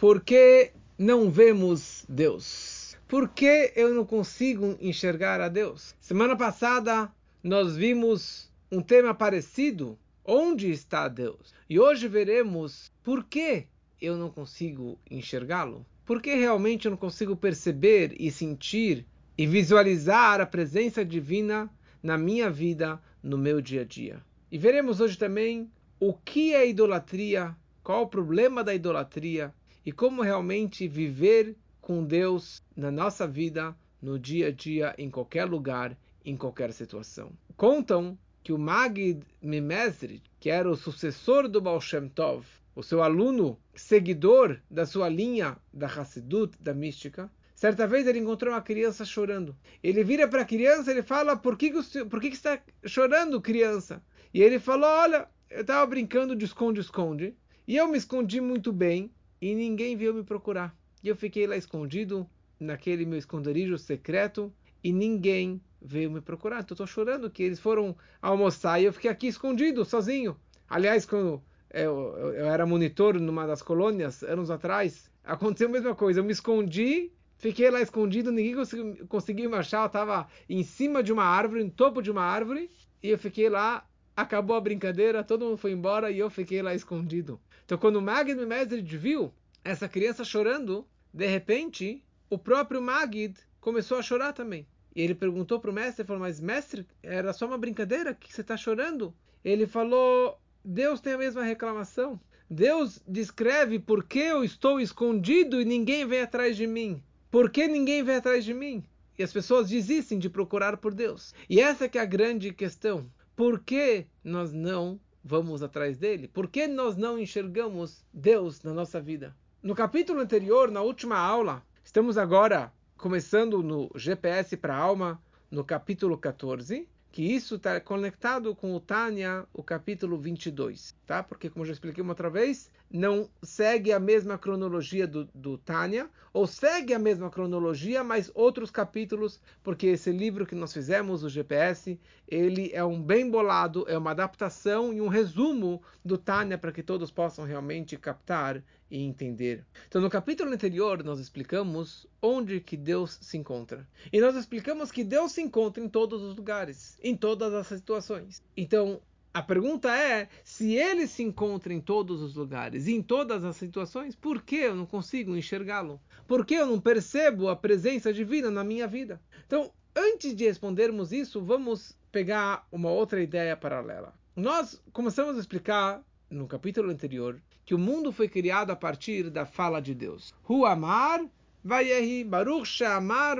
[0.00, 2.96] Por que não vemos Deus?
[3.06, 5.94] Por que eu não consigo enxergar a Deus?
[6.00, 7.12] Semana passada
[7.44, 9.98] nós vimos um tema parecido.
[10.24, 11.52] Onde está Deus?
[11.68, 13.66] E hoje veremos por que
[14.00, 15.84] eu não consigo enxergá-lo.
[16.06, 19.04] Por que realmente eu não consigo perceber e sentir
[19.36, 21.68] e visualizar a presença divina
[22.02, 24.24] na minha vida, no meu dia a dia.
[24.50, 25.70] E veremos hoje também
[26.00, 27.54] o que é idolatria,
[27.84, 29.52] qual o problema da idolatria
[29.84, 35.44] e como realmente viver com Deus na nossa vida, no dia a dia, em qualquer
[35.44, 37.32] lugar, em qualquer situação.
[37.56, 43.02] Contam que o Magid Mimesri, que era o sucessor do Baal Shem Tov, o seu
[43.02, 49.04] aluno, seguidor da sua linha da Hassidut, da mística, certa vez ele encontrou uma criança
[49.04, 49.56] chorando.
[49.82, 53.40] Ele vira para a criança e fala: Por que, que, por que, que está chorando,
[53.40, 54.02] criança?
[54.32, 57.34] E ele falou: Olha, eu estava brincando de esconde-esconde
[57.66, 59.10] e eu me escondi muito bem
[59.40, 60.76] e ninguém veio me procurar.
[61.02, 64.52] E eu fiquei lá escondido naquele meu esconderijo secreto
[64.84, 66.60] e ninguém veio me procurar.
[66.60, 70.36] Então estou chorando que eles foram almoçar e eu fiquei aqui escondido, sozinho.
[70.68, 75.94] Aliás, quando eu, eu, eu era monitor numa das colônias, anos atrás, aconteceu a mesma
[75.94, 76.20] coisa.
[76.20, 79.82] Eu me escondi, fiquei lá escondido, ninguém conseguiu, conseguiu me achar.
[79.82, 82.70] Eu estava em cima de uma árvore, no topo de uma árvore,
[83.02, 83.86] e eu fiquei lá.
[84.20, 87.40] Acabou a brincadeira, todo mundo foi embora e eu fiquei lá escondido.
[87.64, 89.32] Então, quando o Magid Mesrid viu
[89.64, 94.66] essa criança chorando, de repente, o próprio Magid começou a chorar também.
[94.94, 98.14] E ele perguntou para o mestre, falou, mas mestre, era só uma brincadeira?
[98.14, 99.14] que você está chorando?
[99.42, 102.20] Ele falou, Deus tem a mesma reclamação.
[102.50, 107.02] Deus descreve por que eu estou escondido e ninguém vem atrás de mim.
[107.30, 108.84] Por que ninguém vem atrás de mim?
[109.18, 111.34] E as pessoas desistem de procurar por Deus.
[111.48, 113.10] E essa é a grande questão.
[113.40, 116.28] Por que nós não vamos atrás dele?
[116.28, 119.34] Por que nós não enxergamos Deus na nossa vida?
[119.62, 125.18] No capítulo anterior, na última aula, estamos agora começando no GPS para a alma,
[125.50, 131.22] no capítulo 14, que isso está conectado com o Tânia, o capítulo 22, tá?
[131.22, 136.10] Porque, como já expliquei uma outra vez, não segue a mesma cronologia do, do Tânia,
[136.32, 141.28] ou segue a mesma cronologia, mas outros capítulos, porque esse livro que nós fizemos, o
[141.28, 146.72] GPS, ele é um bem bolado, é uma adaptação e um resumo do Tânia para
[146.72, 149.64] que todos possam realmente captar e entender.
[149.86, 153.88] Então, no capítulo anterior, nós explicamos onde que Deus se encontra.
[154.12, 158.42] E nós explicamos que Deus se encontra em todos os lugares, em todas as situações.
[158.56, 159.00] Então,
[159.32, 164.14] a pergunta é: se ele se encontra em todos os lugares, em todas as situações,
[164.16, 166.00] por que eu não consigo enxergá-lo?
[166.26, 169.20] Por que eu não percebo a presença divina na minha vida?
[169.46, 174.12] Então, antes de respondermos isso, vamos pegar uma outra ideia paralela.
[174.34, 179.44] Nós começamos a explicar no capítulo anterior que o mundo foi criado a partir da
[179.44, 180.32] fala de Deus.
[180.48, 181.20] Hu amar
[181.62, 183.36] vayehi baruch she'amar.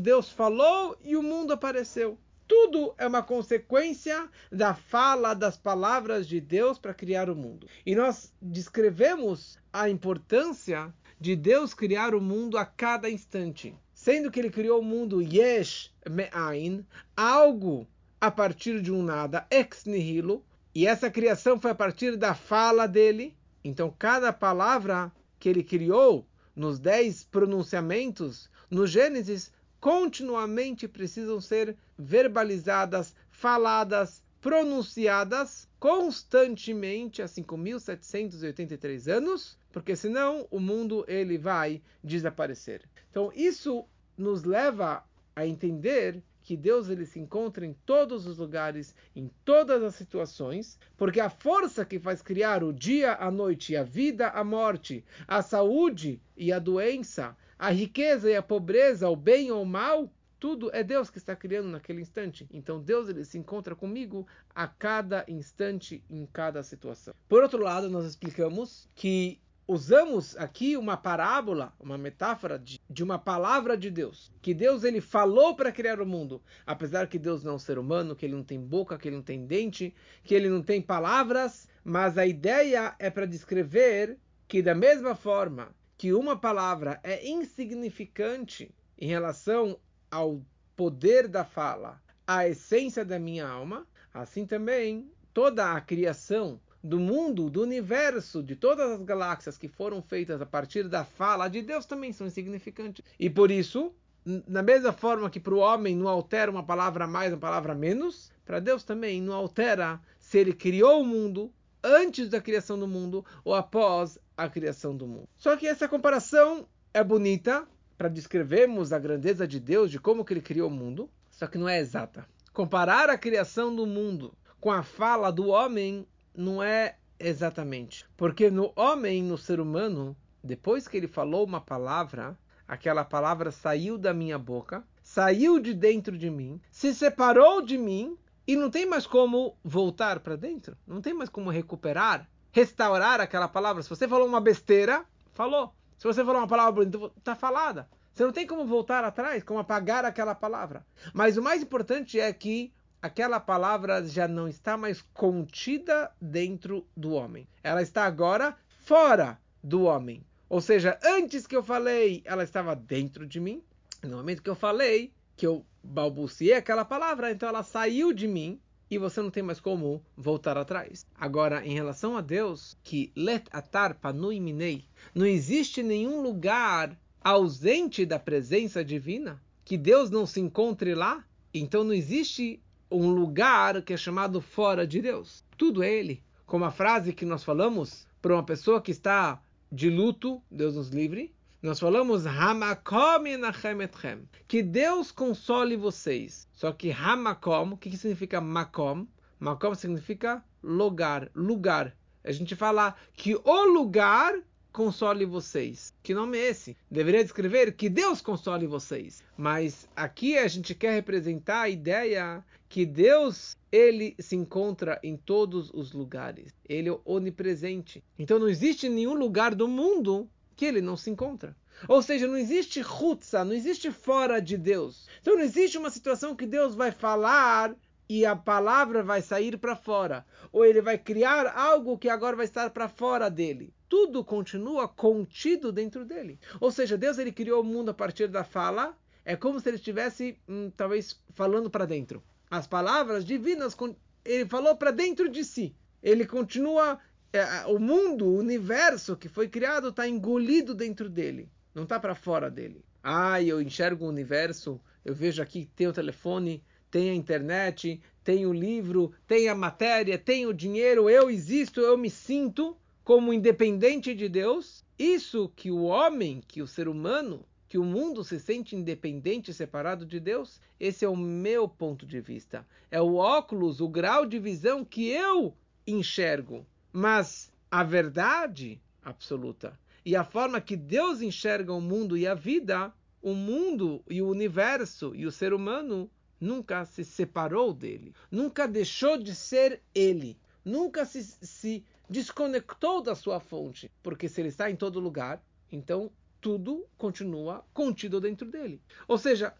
[0.00, 2.18] Deus falou e o mundo apareceu.
[2.48, 7.68] Tudo é uma consequência da fala das palavras de Deus para criar o mundo.
[7.84, 13.74] E nós descrevemos a importância de Deus criar o mundo a cada instante.
[13.92, 17.86] Sendo que ele criou o mundo yesh me'ain, algo
[18.18, 20.42] a partir de um nada, ex nihilo,
[20.74, 23.36] e essa criação foi a partir da fala dele.
[23.62, 26.26] Então, cada palavra que ele criou
[26.56, 39.58] nos dez pronunciamentos no Gênesis continuamente precisam ser verbalizadas, faladas, pronunciadas constantemente há 5.783 anos,
[39.72, 42.82] porque senão o mundo ele vai desaparecer.
[43.10, 43.84] Então isso
[44.16, 49.82] nos leva a entender que Deus ele se encontra em todos os lugares, em todas
[49.82, 54.42] as situações, porque a força que faz criar o dia, a noite, a vida, a
[54.42, 59.66] morte, a saúde e a doença, a riqueza e a pobreza, o bem ou o
[59.66, 62.46] mal, tudo é Deus que está criando naquele instante.
[62.52, 67.12] Então Deus ele se encontra comigo a cada instante, em cada situação.
[67.28, 73.18] Por outro lado, nós explicamos que usamos aqui uma parábola, uma metáfora de, de, uma
[73.18, 77.52] palavra de Deus, que Deus ele falou para criar o mundo, apesar que Deus não
[77.52, 79.94] é um ser humano, que ele não tem boca, que ele não tem dente,
[80.24, 84.16] que ele não tem palavras, mas a ideia é para descrever
[84.46, 89.76] que da mesma forma que uma palavra é insignificante em relação
[90.08, 90.40] ao
[90.76, 93.84] poder da fala, à essência da minha alma,
[94.14, 100.00] assim também toda a criação do mundo, do universo, de todas as galáxias que foram
[100.00, 103.04] feitas a partir da fala de Deus também são insignificantes.
[103.18, 103.92] E por isso,
[104.24, 108.30] na mesma forma que para o homem não altera uma palavra mais, uma palavra menos,
[108.44, 111.52] para Deus também não altera se ele criou o mundo
[111.82, 115.28] antes da criação do mundo ou após a criação do mundo.
[115.36, 117.66] Só que essa comparação é bonita
[117.96, 121.58] para descrevermos a grandeza de Deus, de como que ele criou o mundo, só que
[121.58, 122.26] não é exata.
[122.52, 128.06] Comparar a criação do mundo com a fala do homem não é exatamente.
[128.16, 133.98] Porque no homem, no ser humano, depois que ele falou uma palavra, aquela palavra saiu
[133.98, 138.16] da minha boca, saiu de dentro de mim, se separou de mim
[138.48, 143.46] e não tem mais como voltar para dentro, não tem mais como recuperar, restaurar aquela
[143.46, 143.82] palavra.
[143.82, 145.04] Se você falou uma besteira,
[145.34, 145.74] falou.
[145.98, 147.86] Se você falou uma palavra bonita, está falada.
[148.14, 150.86] Você não tem como voltar atrás, como apagar aquela palavra.
[151.12, 152.72] Mas o mais importante é que
[153.02, 157.46] aquela palavra já não está mais contida dentro do homem.
[157.62, 160.24] Ela está agora fora do homem.
[160.48, 163.62] Ou seja, antes que eu falei, ela estava dentro de mim.
[164.02, 168.60] No momento que eu falei, que eu balbuciei aquela palavra, então ela saiu de mim
[168.90, 171.06] e você não tem mais como voltar atrás.
[171.14, 178.04] Agora, em relação a Deus, que let atar panui minei, não existe nenhum lugar ausente
[178.04, 181.24] da presença divina, que Deus não se encontre lá,
[181.54, 185.44] então não existe um lugar que é chamado fora de Deus.
[185.56, 186.20] Tudo é Ele.
[186.46, 189.40] Como a frase que nós falamos para uma pessoa que está
[189.70, 196.46] de luto, Deus nos livre, nós falamos Hamakom etchem, que Deus console vocês.
[196.52, 199.08] Só que Hamakom, o que, que significa Makom?
[199.40, 201.96] Makom significa lugar, lugar.
[202.22, 204.40] A gente fala que o lugar
[204.72, 205.92] console vocês.
[206.00, 206.76] Que nome é esse?
[206.88, 209.24] Deveria descrever que Deus console vocês.
[209.36, 215.70] Mas aqui a gente quer representar a ideia que Deus ele se encontra em todos
[215.74, 216.54] os lugares.
[216.68, 218.04] Ele é onipresente.
[218.16, 221.56] Então não existe nenhum lugar do mundo que ele não se encontra.
[221.86, 225.08] Ou seja, não existe rutsa, não existe fora de Deus.
[225.22, 227.74] Então não existe uma situação que Deus vai falar
[228.08, 232.46] e a palavra vai sair para fora, ou ele vai criar algo que agora vai
[232.46, 233.72] estar para fora dele.
[233.88, 236.38] Tudo continua contido dentro dele.
[236.60, 238.94] Ou seja, Deus ele criou o mundo a partir da fala.
[239.24, 243.76] É como se ele estivesse hum, talvez falando para dentro as palavras divinas,
[244.24, 245.74] ele falou para dentro de si.
[246.02, 246.98] Ele continua,
[247.32, 252.14] é, o mundo, o universo que foi criado está engolido dentro dele, não está para
[252.14, 252.84] fora dele.
[253.02, 258.46] Ah, eu enxergo o universo, eu vejo aqui tem o telefone, tem a internet, tem
[258.46, 264.14] o livro, tem a matéria, tem o dinheiro, eu existo, eu me sinto como independente
[264.14, 264.84] de Deus.
[264.98, 269.54] Isso que o homem, que o ser humano que o mundo se sente independente e
[269.54, 270.60] separado de Deus?
[270.80, 272.66] Esse é o meu ponto de vista.
[272.90, 275.54] É o óculos, o grau de visão que eu
[275.86, 276.66] enxergo.
[276.92, 282.92] Mas a verdade absoluta e a forma que Deus enxerga o mundo e a vida,
[283.20, 289.18] o mundo e o universo e o ser humano nunca se separou dele, nunca deixou
[289.18, 294.76] de ser ele, nunca se, se desconectou da sua fonte, porque se ele está em
[294.76, 298.80] todo lugar, então tudo continua contido dentro dele.
[299.06, 299.52] Ou seja,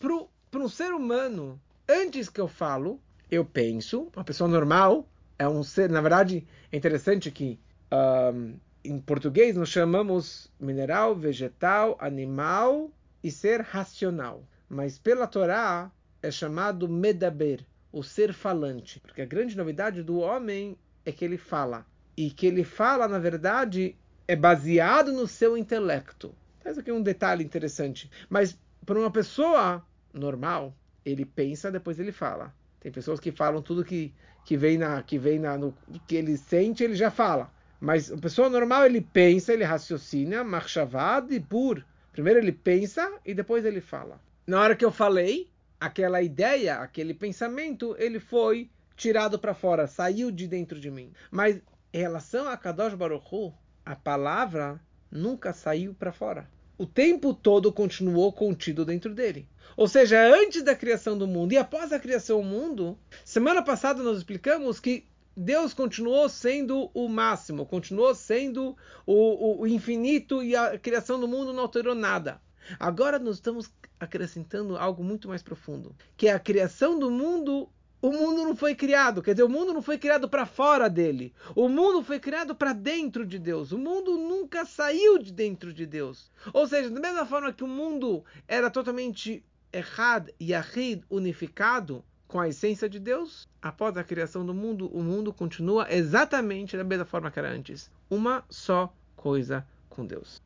[0.00, 3.00] para um ser humano, antes que eu falo,
[3.30, 5.06] eu penso, uma pessoa normal
[5.38, 7.58] é um ser, na verdade, é interessante que
[7.92, 12.90] um, em português nós chamamos mineral, vegetal, animal
[13.22, 14.44] e ser racional.
[14.68, 15.90] Mas pela Torá
[16.22, 19.00] é chamado medaber, o ser falante.
[19.00, 21.86] Porque a grande novidade do homem é que ele fala.
[22.16, 23.96] E que ele fala, na verdade,
[24.26, 26.34] é baseado no seu intelecto.
[26.64, 28.10] Esse aqui é um detalhe interessante.
[28.28, 30.74] Mas para uma pessoa normal,
[31.04, 32.54] ele pensa, depois ele fala.
[32.82, 34.12] Tem pessoas que falam tudo que,
[34.44, 35.72] que vem na que vem na no,
[36.04, 37.48] que ele sente, ele já fala.
[37.80, 41.84] Mas uma pessoa normal, ele pensa, ele raciocina, marchavad e pur.
[42.10, 44.20] Primeiro ele pensa e depois ele fala.
[44.44, 45.48] Na hora que eu falei,
[45.78, 51.12] aquela ideia, aquele pensamento, ele foi tirado para fora, saiu de dentro de mim.
[51.30, 51.60] Mas
[51.92, 53.54] em relação a Kadosh Baruch Hu,
[53.86, 56.48] a palavra nunca saiu para fora.
[56.82, 59.46] O tempo todo continuou contido dentro dele.
[59.76, 64.02] Ou seja, antes da criação do mundo e após a criação do mundo, semana passada
[64.02, 65.04] nós explicamos que
[65.36, 71.28] Deus continuou sendo o máximo, continuou sendo o, o, o infinito e a criação do
[71.28, 72.40] mundo não alterou nada.
[72.80, 73.70] Agora nós estamos
[74.00, 77.68] acrescentando algo muito mais profundo, que é a criação do mundo
[78.02, 81.32] o mundo não foi criado, quer dizer, o mundo não foi criado para fora dele.
[81.54, 83.70] O mundo foi criado para dentro de Deus.
[83.70, 86.28] O mundo nunca saiu de dentro de Deus.
[86.52, 92.40] Ou seja, da mesma forma que o mundo era totalmente errado e ahid, unificado com
[92.40, 97.04] a essência de Deus, após a criação do mundo, o mundo continua exatamente da mesma
[97.04, 97.88] forma que era antes.
[98.10, 100.42] Uma só coisa com Deus.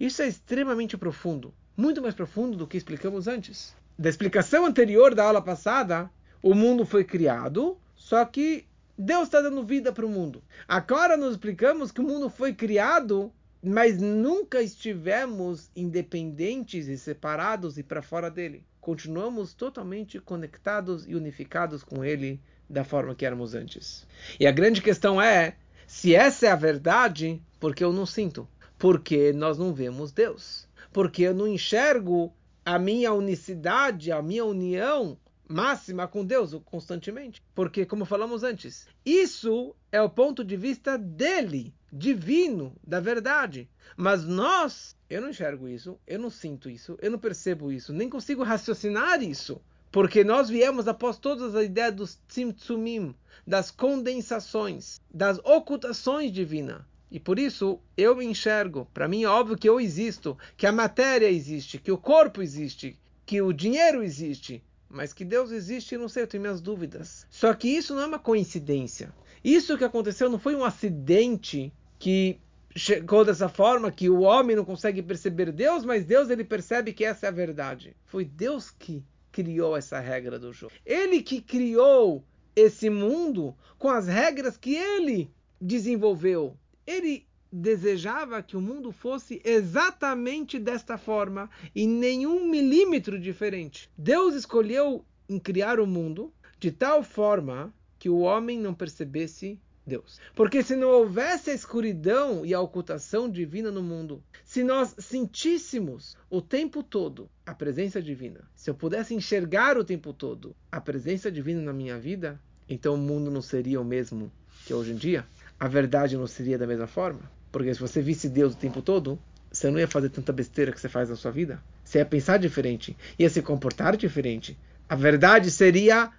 [0.00, 3.76] Isso é extremamente profundo, muito mais profundo do que explicamos antes.
[3.98, 6.10] Da explicação anterior da aula passada,
[6.44, 8.66] o mundo foi criado, só que
[8.98, 10.44] Deus está dando vida para o mundo.
[10.68, 13.32] Agora nós explicamos que o mundo foi criado,
[13.62, 18.62] mas nunca estivemos independentes e separados e para fora dele.
[18.78, 24.06] Continuamos totalmente conectados e unificados com ele da forma que éramos antes.
[24.38, 28.46] E a grande questão é se essa é a verdade, por que eu não sinto?
[28.78, 30.68] Porque nós não vemos Deus.
[30.92, 32.30] Porque eu não enxergo
[32.66, 35.16] a minha unicidade, a minha união
[35.48, 37.42] máxima com Deus constantemente.
[37.54, 43.68] Porque, como falamos antes, isso é o ponto de vista dele, divino, da verdade.
[43.96, 48.08] Mas nós, eu não enxergo isso, eu não sinto isso, eu não percebo isso, nem
[48.08, 49.60] consigo raciocinar isso.
[49.92, 53.14] Porque nós viemos após todas as ideias dos tzimtzumim,
[53.46, 56.82] das condensações, das ocultações divinas.
[57.14, 58.88] E por isso eu me enxergo.
[58.92, 62.98] Para mim é óbvio que eu existo, que a matéria existe, que o corpo existe,
[63.24, 64.60] que o dinheiro existe.
[64.94, 67.26] Mas que Deus existe, não sei, eu tenho minhas dúvidas.
[67.28, 69.12] Só que isso não é uma coincidência.
[69.42, 72.38] Isso que aconteceu não foi um acidente que
[72.76, 77.04] chegou dessa forma que o homem não consegue perceber Deus, mas Deus ele percebe que
[77.04, 77.96] essa é a verdade.
[78.06, 80.72] Foi Deus que criou essa regra do jogo.
[80.86, 82.24] Ele que criou
[82.54, 85.28] esse mundo com as regras que ele
[85.60, 86.56] desenvolveu.
[86.86, 93.88] Ele desejava que o mundo fosse exatamente desta forma e nenhum milímetro diferente.
[93.96, 100.18] Deus escolheu em criar o mundo de tal forma que o homem não percebesse Deus.
[100.34, 106.16] Porque se não houvesse a escuridão e a ocultação divina no mundo, se nós sentíssemos
[106.28, 111.30] o tempo todo a presença divina, se eu pudesse enxergar o tempo todo a presença
[111.30, 114.32] divina na minha vida, então o mundo não seria o mesmo
[114.64, 115.24] que hoje em dia.
[115.60, 117.30] A verdade não seria da mesma forma.
[117.54, 119.16] Porque se você visse Deus o tempo todo,
[119.48, 121.62] você não ia fazer tanta besteira que você faz na sua vida.
[121.84, 124.58] Você ia pensar diferente, ia se comportar diferente.
[124.88, 126.10] A verdade seria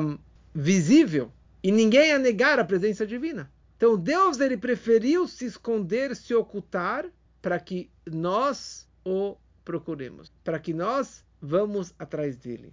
[0.00, 0.16] um,
[0.54, 1.32] visível
[1.64, 3.50] e ninguém ia negar a presença divina.
[3.76, 7.06] Então Deus ele preferiu se esconder, se ocultar
[7.42, 12.72] para que nós o procuremos, para que nós vamos atrás dele.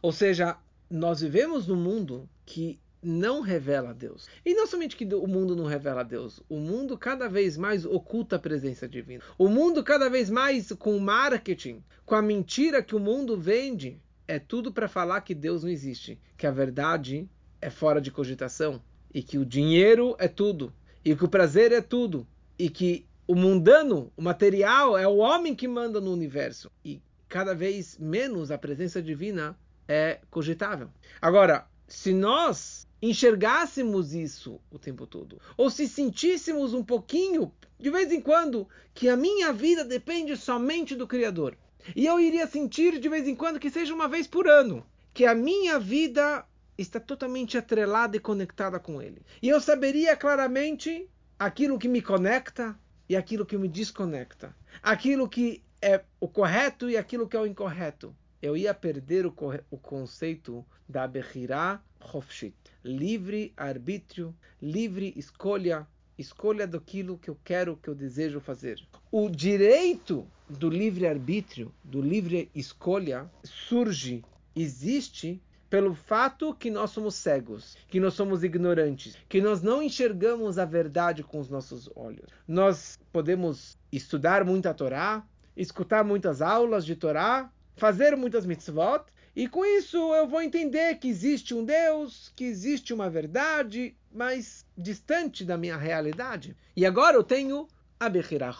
[0.00, 0.56] Ou seja,
[0.88, 4.28] nós vivemos num mundo que não revela a Deus.
[4.44, 7.84] E não somente que o mundo não revela a Deus, o mundo cada vez mais
[7.84, 9.22] oculta a presença divina.
[9.36, 14.00] O mundo cada vez mais com o marketing, com a mentira que o mundo vende,
[14.28, 17.28] é tudo para falar que Deus não existe, que a verdade
[17.60, 18.80] é fora de cogitação
[19.12, 20.72] e que o dinheiro é tudo
[21.04, 22.26] e que o prazer é tudo
[22.58, 27.54] e que o mundano, o material é o homem que manda no universo e cada
[27.54, 29.56] vez menos a presença divina
[29.88, 30.88] é cogitável.
[31.20, 38.12] Agora, se nós enxergássemos isso o tempo todo, ou se sentíssemos um pouquinho, de vez
[38.12, 41.56] em quando, que a minha vida depende somente do Criador,
[41.96, 45.26] e eu iria sentir de vez em quando que seja uma vez por ano, que
[45.26, 46.46] a minha vida
[46.78, 49.22] está totalmente atrelada e conectada com Ele.
[49.42, 52.78] E eu saberia claramente aquilo que me conecta
[53.08, 54.54] e aquilo que me desconecta.
[54.82, 58.14] Aquilo que é o correto e aquilo que é o incorreto.
[58.40, 59.34] Eu ia perder o,
[59.70, 62.54] o conceito da Bechirá Hofshit.
[62.84, 65.86] Livre arbítrio, livre escolha,
[66.18, 68.78] escolha daquilo que eu quero, que eu desejo fazer.
[69.10, 74.24] O direito do livre arbítrio, do livre escolha, surge,
[74.54, 75.40] existe
[75.72, 80.66] pelo fato que nós somos cegos, que nós somos ignorantes, que nós não enxergamos a
[80.66, 82.28] verdade com os nossos olhos.
[82.46, 89.48] Nós podemos estudar muito a Torá, escutar muitas aulas de Torá, fazer muitas mitzvot, e
[89.48, 95.42] com isso eu vou entender que existe um Deus, que existe uma verdade, mas distante
[95.42, 96.54] da minha realidade.
[96.76, 97.66] E agora eu tenho
[97.98, 98.54] a Bechirah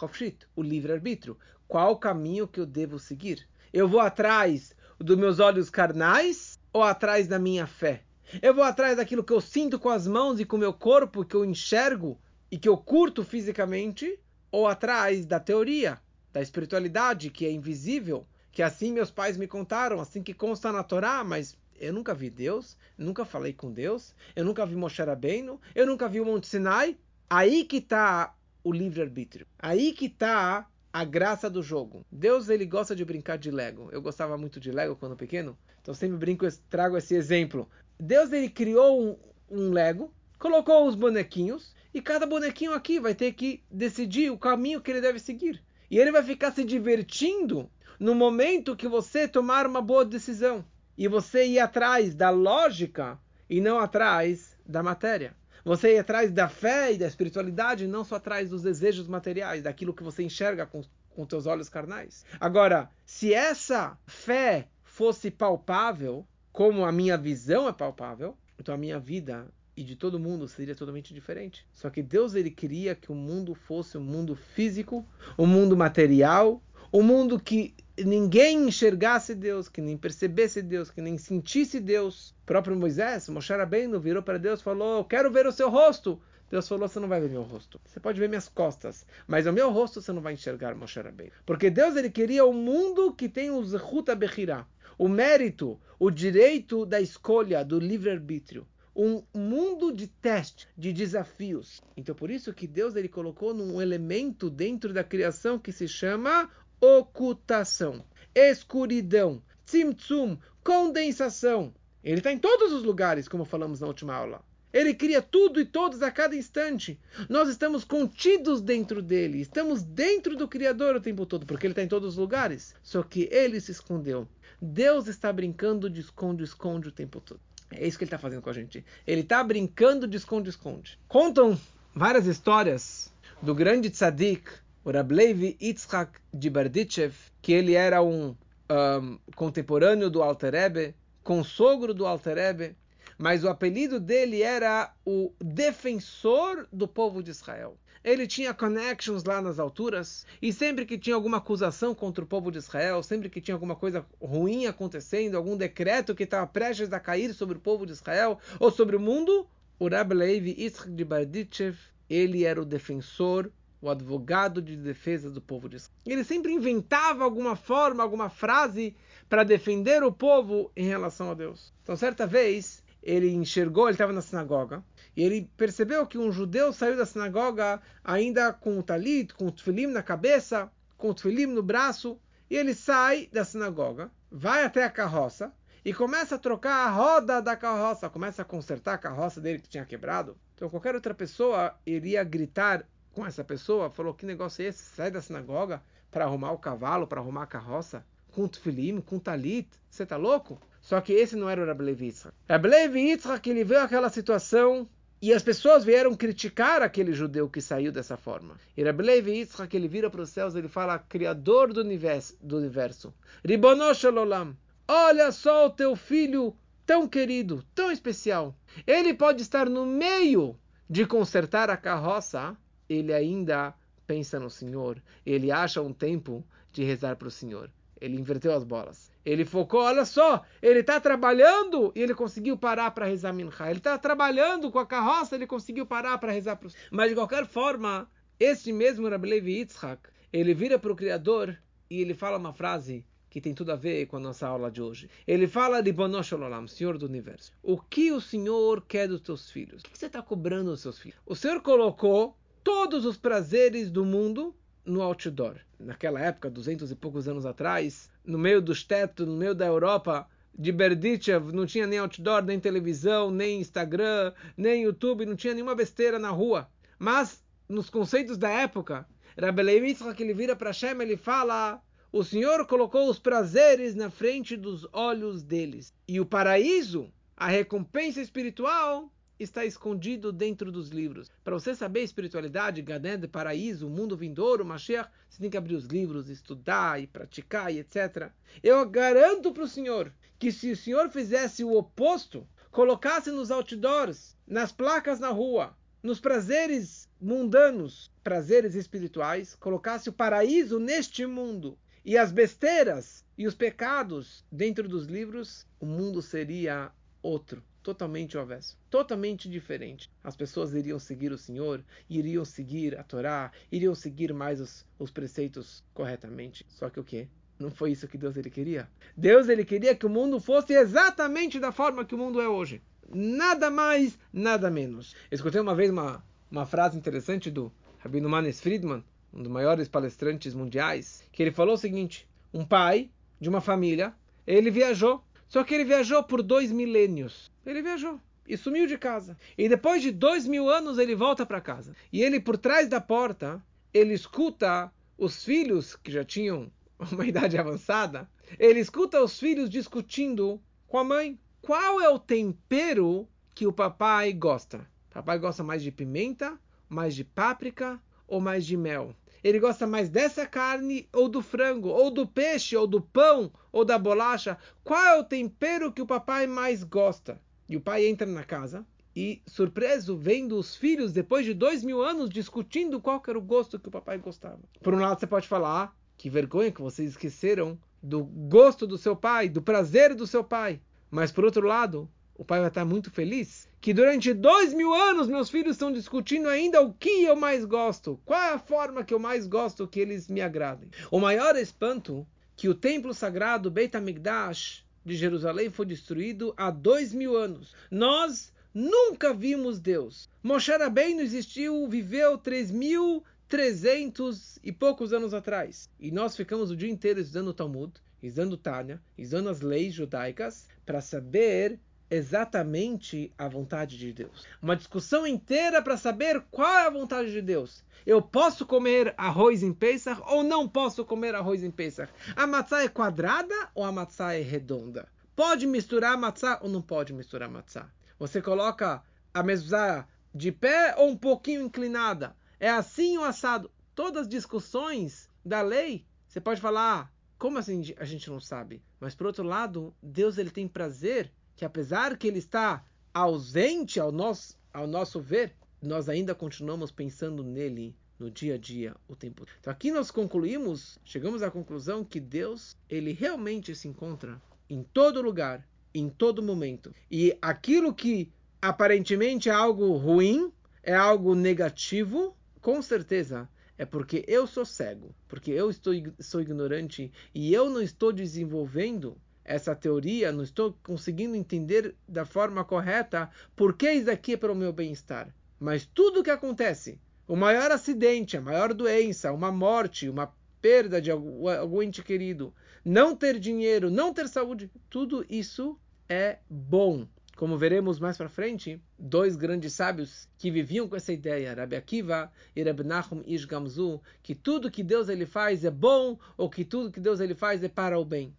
[0.55, 1.37] o livre-arbítrio.
[1.67, 3.47] Qual caminho que eu devo seguir?
[3.71, 8.03] Eu vou atrás dos meus olhos carnais ou atrás da minha fé?
[8.41, 11.23] Eu vou atrás daquilo que eu sinto com as mãos e com o meu corpo,
[11.23, 14.19] que eu enxergo e que eu curto fisicamente,
[14.51, 15.99] ou atrás da teoria,
[16.31, 20.83] da espiritualidade, que é invisível, que assim meus pais me contaram, assim que consta na
[20.83, 25.59] Torá, mas eu nunca vi Deus, nunca falei com Deus, eu nunca vi Moshe Rabbeinu,
[25.73, 26.95] eu nunca vi o Monte Sinai.
[27.27, 28.33] Aí que está
[28.63, 29.47] o livre-arbítrio.
[29.57, 32.05] Aí que está a graça do jogo.
[32.11, 33.89] Deus ele gosta de brincar de Lego.
[33.91, 35.57] Eu gostava muito de Lego quando pequeno.
[35.81, 37.67] Então sempre brinco, trago esse exemplo.
[37.99, 39.17] Deus ele criou um,
[39.49, 44.79] um Lego, colocou os bonequinhos e cada bonequinho aqui vai ter que decidir o caminho
[44.79, 45.59] que ele deve seguir.
[45.89, 47.69] E ele vai ficar se divertindo
[48.03, 50.65] no momento que você tomar uma boa decisão
[50.97, 53.17] e você ir atrás da lógica
[53.49, 55.33] e não atrás da matéria.
[55.63, 59.93] Você ir atrás da fé e da espiritualidade, não só atrás dos desejos materiais, daquilo
[59.93, 62.25] que você enxerga com, com teus olhos carnais.
[62.41, 68.99] Agora, se essa fé fosse palpável, como a minha visão é palpável, então a minha
[68.99, 71.65] vida e de todo mundo seria totalmente diferente.
[71.73, 75.07] Só que Deus ele queria que o mundo fosse um mundo físico,
[75.39, 81.17] um mundo material, um mundo que ninguém enxergasse Deus, que nem percebesse Deus, que nem
[81.17, 82.31] sentisse Deus.
[82.31, 86.19] O próprio Moisés, Moshe Rabbeinu, virou para Deus e falou: "Quero ver o seu rosto".
[86.49, 87.79] Deus falou: "Você não vai ver meu rosto.
[87.85, 91.31] Você pode ver minhas costas, mas o meu rosto você não vai enxergar, Moshe Rabbeinu".
[91.45, 96.85] Porque Deus ele queria um mundo que tem o Zehut Bechirah, o mérito, o direito
[96.85, 101.81] da escolha, do livre-arbítrio um mundo de teste, de desafios.
[101.97, 106.47] Então por isso que Deus ele colocou num elemento dentro da criação que se chama
[106.83, 108.03] ocultação,
[108.35, 111.73] escuridão, tzimtzum, condensação.
[112.03, 114.43] Ele está em todos os lugares, como falamos na última aula.
[114.73, 116.99] Ele cria tudo e todos a cada instante.
[117.29, 121.83] Nós estamos contidos dentro dele, estamos dentro do Criador o tempo todo, porque ele está
[121.83, 122.75] em todos os lugares.
[122.83, 124.27] Só que ele se escondeu.
[124.61, 127.39] Deus está brincando de esconde-esconde o tempo todo.
[127.71, 128.83] É isso que ele está fazendo com a gente.
[129.07, 130.99] Ele está brincando de esconde-esconde.
[131.07, 131.57] Contam
[131.95, 134.49] várias histórias do grande tzadik,
[134.83, 138.35] o Rablevi Yitzhak de Berditchev, que ele era um,
[138.69, 142.75] um contemporâneo do Alter Rebbe, consogro do Alter Rebbe,
[143.17, 147.77] mas o apelido dele era o defensor do povo de Israel.
[148.03, 152.51] Ele tinha connections lá nas alturas, e sempre que tinha alguma acusação contra o povo
[152.51, 156.99] de Israel, sempre que tinha alguma coisa ruim acontecendo, algum decreto que estava prestes a
[156.99, 159.47] cair sobre o povo de Israel ou sobre o mundo,
[159.79, 161.77] o Rabbi Levi Yitzhak de Barditchev,
[162.09, 163.49] ele era o defensor,
[163.83, 165.99] o advogado de defesa do povo de Israel.
[166.05, 168.95] Ele sempre inventava alguma forma, alguma frase
[169.27, 171.73] para defender o povo em relação a Deus.
[171.83, 174.81] Então, certa vez, ele enxergou, ele estava na sinagoga,
[175.17, 179.51] e ele percebeu que um judeu saiu da sinagoga ainda com o talit, com o
[179.51, 182.17] tefilim na cabeça, com o tefilim no braço,
[182.49, 187.41] e ele sai da sinagoga, vai até a carroça e começa a trocar a roda
[187.41, 190.37] da carroça, começa a consertar a carroça dele que tinha quebrado.
[190.55, 194.83] Então qualquer outra pessoa iria gritar com essa pessoa, falou: "Que negócio é esse?
[194.83, 199.69] Sai da sinagoga para arrumar o cavalo, para arrumar a carroça, com tefilim, com talit?
[199.89, 202.35] Você tá louco?" Só que esse não era o Rabbi Levi Yitzhak.
[202.49, 204.85] Rabbi Levi Yitzhak, ele viu aquela situação
[205.21, 208.57] e as pessoas vieram criticar aquele judeu que saiu dessa forma.
[208.75, 212.57] E Rabbi Levi Yitzhak, ele vira para os céus, ele fala, Criador do universo, do
[212.57, 213.13] universo.
[213.45, 216.53] Ribonosh Olam, olha só o teu filho
[216.85, 218.53] tão querido, tão especial.
[218.85, 222.57] Ele pode estar no meio de consertar a carroça,
[222.93, 223.73] ele ainda
[224.05, 227.69] pensa no Senhor, ele acha um tempo de rezar para o Senhor.
[228.01, 229.09] Ele inverteu as bolas.
[229.25, 233.49] Ele focou, olha só, ele está trabalhando e ele conseguiu parar para rezar Minha.
[233.61, 237.45] Ele está trabalhando com a carroça, ele conseguiu parar para rezar para Mas de qualquer
[237.45, 240.01] forma, este mesmo Rabbi Levi Yitzhak,
[240.33, 241.57] ele vira para o Criador
[241.89, 244.81] e ele fala uma frase que tem tudo a ver com a nossa aula de
[244.81, 245.09] hoje.
[245.25, 247.51] Ele fala de Bonosh Olam, Senhor do Universo.
[247.63, 249.81] O que o Senhor quer dos teus filhos?
[249.81, 251.17] O que você está cobrando dos seus filhos?
[251.25, 255.55] O Senhor colocou todos os prazeres do mundo no outdoor.
[255.79, 260.27] Naquela época, duzentos e poucos anos atrás, no meio dos tetos, no meio da Europa,
[260.57, 265.75] de Berdichev, não tinha nem outdoor, nem televisão, nem Instagram, nem YouTube, não tinha nenhuma
[265.75, 266.69] besteira na rua.
[266.97, 269.07] Mas, nos conceitos da época,
[269.39, 274.07] Rabbi Levi que ele vira para Hashem, ele fala o Senhor colocou os prazeres na
[274.07, 275.91] frente dos olhos deles.
[276.07, 281.29] E o paraíso, a recompensa espiritual, está escondido dentro dos livros.
[281.43, 286.29] Para você saber espiritualidade, Ganed, paraíso, mundo vindouro, Mashiach, você tem que abrir os livros,
[286.29, 288.31] estudar e praticar e etc.
[288.61, 294.35] Eu garanto para o senhor que se o senhor fizesse o oposto, colocasse nos outdoors,
[294.47, 302.17] nas placas na rua, nos prazeres mundanos, prazeres espirituais, colocasse o paraíso neste mundo e
[302.17, 306.91] as besteiras e os pecados dentro dos livros, o mundo seria
[307.21, 310.09] outro totalmente o avesso, totalmente diferente.
[310.23, 315.11] As pessoas iriam seguir o Senhor, iriam seguir a Torá, iriam seguir mais os, os
[315.11, 316.65] preceitos corretamente.
[316.69, 317.27] Só que o quê?
[317.59, 318.89] Não foi isso que Deus ele queria.
[319.15, 322.81] Deus ele queria que o mundo fosse exatamente da forma que o mundo é hoje.
[323.13, 325.13] Nada mais, nada menos.
[325.29, 329.87] Eu escutei uma vez uma, uma frase interessante do Rabino Manes Friedman, um dos maiores
[329.87, 334.13] palestrantes mundiais, que ele falou o seguinte: um pai de uma família,
[334.47, 337.51] ele viajou só que ele viajou por dois milênios.
[337.65, 339.37] Ele viajou e sumiu de casa.
[339.57, 341.95] E depois de dois mil anos ele volta para casa.
[342.11, 346.71] E ele, por trás da porta, ele escuta os filhos que já tinham
[347.11, 348.29] uma idade avançada.
[348.59, 351.39] Ele escuta os filhos discutindo com a mãe.
[351.61, 354.85] Qual é o tempero que o papai gosta?
[355.09, 359.15] Papai gosta mais de pimenta, mais de páprica ou mais de mel?
[359.43, 363.85] Ele gosta mais dessa carne ou do frango, ou do peixe, ou do pão, ou
[363.85, 364.57] da bolacha?
[364.83, 367.39] Qual é o tempero que o papai mais gosta?
[367.67, 372.01] E o pai entra na casa e surpreso vendo os filhos depois de dois mil
[372.03, 374.59] anos discutindo qual era o gosto que o papai gostava.
[374.81, 378.97] Por um lado você pode falar, ah, que vergonha que vocês esqueceram do gosto do
[378.97, 380.81] seu pai, do prazer do seu pai.
[381.09, 385.27] Mas por outro lado, o pai vai estar muito feliz que durante dois mil anos
[385.27, 389.13] meus filhos estão discutindo ainda o que eu mais gosto, qual é a forma que
[389.13, 390.89] eu mais gosto que eles me agradem.
[391.11, 397.13] O maior espanto que o templo sagrado Beit HaMikdash de Jerusalém foi destruído há dois
[397.13, 397.73] mil anos.
[397.89, 400.29] Nós nunca vimos Deus.
[400.41, 405.87] Moshe Rabbeinu existiu, viveu três mil trezentos e poucos anos atrás.
[405.99, 410.67] E nós ficamos o dia inteiro estudando o Talmud, estudando Tânia, estudando as leis judaicas,
[410.85, 411.79] para saber
[412.15, 414.45] exatamente a vontade de Deus.
[414.61, 417.83] Uma discussão inteira para saber qual é a vontade de Deus.
[418.05, 422.11] Eu posso comer arroz em Pesach ou não posso comer arroz em Pesach?
[422.35, 425.07] A matzá é quadrada ou a matzá é redonda?
[425.35, 427.89] Pode misturar matzá ou não pode misturar matzá?
[428.19, 429.01] Você coloca
[429.33, 432.35] a mezuzá de pé ou um pouquinho inclinada?
[432.59, 433.71] É assim ou assado?
[433.95, 438.81] Todas as discussões da lei, você pode falar, ah, como assim a gente não sabe?
[438.99, 444.11] Mas por outro lado, Deus ele tem prazer que apesar que ele está ausente ao
[444.11, 449.45] nosso, ao nosso ver, nós ainda continuamos pensando nele no dia a dia, o tempo.
[449.59, 455.21] Então aqui nós concluímos, chegamos à conclusão que Deus, ele realmente se encontra em todo
[455.21, 456.93] lugar, em todo momento.
[457.11, 464.45] E aquilo que aparentemente é algo ruim, é algo negativo, com certeza é porque eu
[464.45, 470.43] sou cego, porque eu estou, sou ignorante e eu não estou desenvolvendo essa teoria, não
[470.43, 475.33] estou conseguindo entender da forma correta por que isso aqui é para o meu bem-estar.
[475.59, 481.01] Mas tudo o que acontece, o maior acidente, a maior doença, uma morte, uma perda
[481.01, 482.53] de algum, algum ente querido,
[482.85, 485.77] não ter dinheiro, não ter saúde, tudo isso
[486.07, 487.07] é bom.
[487.35, 492.31] Como veremos mais para frente, dois grandes sábios que viviam com essa ideia, Rabbi Akiva
[492.55, 496.63] e Rabbi Nachum Ish Gamzu, que tudo que Deus ele faz é bom ou que
[496.63, 498.33] tudo que Deus ele faz é para o bem.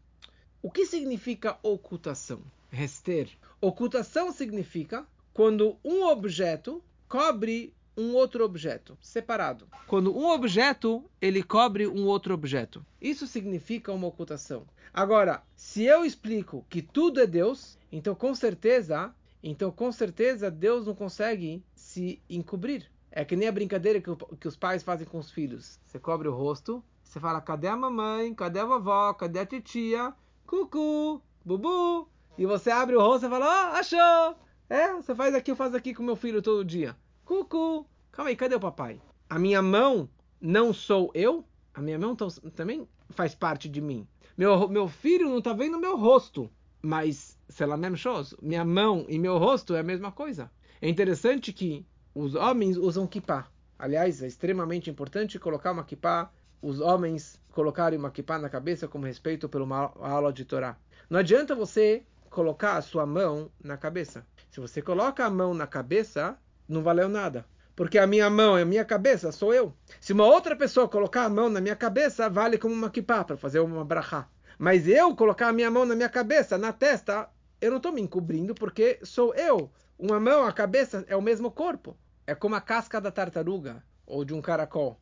[0.64, 2.40] O que significa ocultação?
[2.70, 3.28] Rester.
[3.60, 9.68] Ocultação significa quando um objeto cobre um outro objeto, separado.
[9.86, 12.82] Quando um objeto ele cobre um outro objeto.
[12.98, 14.66] Isso significa uma ocultação.
[14.90, 20.86] Agora, se eu explico que tudo é Deus, então com certeza, então com certeza Deus
[20.86, 22.90] não consegue se encobrir.
[23.10, 25.78] É que nem a brincadeira que, que os pais fazem com os filhos.
[25.84, 28.32] Você cobre o rosto, você fala: cadê a mamãe?
[28.32, 29.12] Cadê a vovó?
[29.12, 30.14] Cadê a titia?
[30.46, 32.08] Cucu, bubu.
[32.36, 34.36] E você abre o rosto e fala, oh, achou!
[34.68, 36.96] É, você faz aqui, eu faço aqui com meu filho todo dia.
[37.24, 37.86] Cucu.
[38.10, 39.00] Calma aí, cadê o papai?
[39.28, 40.08] A minha mão
[40.40, 41.44] não sou eu?
[41.72, 42.16] A minha mão
[42.54, 44.06] também faz parte de mim.
[44.36, 46.50] Meu, meu filho não está vendo meu rosto,
[46.82, 48.36] mas, sei lá, mesmo chose.
[48.42, 50.50] Minha mão e meu rosto é a mesma coisa.
[50.80, 53.48] É interessante que os homens usam kippah.
[53.78, 56.30] Aliás, é extremamente importante colocar uma kippah
[56.64, 60.78] os homens colocarem uma kippah na cabeça como respeito por uma aula de Torá.
[61.10, 64.26] Não adianta você colocar a sua mão na cabeça.
[64.50, 67.44] Se você coloca a mão na cabeça, não valeu nada.
[67.76, 69.74] Porque a minha mão e a minha cabeça sou eu.
[70.00, 73.36] Se uma outra pessoa colocar a mão na minha cabeça, vale como uma kippah para
[73.36, 74.26] fazer uma brachá.
[74.58, 77.28] Mas eu colocar a minha mão na minha cabeça, na testa,
[77.60, 79.70] eu não estou me encobrindo porque sou eu.
[79.98, 81.94] Uma mão, a cabeça é o mesmo corpo.
[82.26, 84.98] É como a casca da tartaruga ou de um caracol